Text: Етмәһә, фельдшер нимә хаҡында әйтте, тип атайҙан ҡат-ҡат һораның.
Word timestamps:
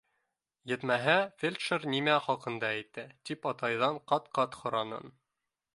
Етмәһә, 0.69 1.17
фельдшер 1.41 1.85
нимә 1.95 2.15
хаҡында 2.29 2.73
әйтте, 2.79 3.05
тип 3.31 3.47
атайҙан 3.53 4.05
ҡат-ҡат 4.13 4.61
һораның. 4.65 5.13